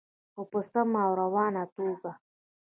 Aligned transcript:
خو 0.33 0.41
په 0.51 0.59
سمه 0.71 0.99
او 1.05 1.11
روانه 1.21 1.63
توګه. 1.75 2.11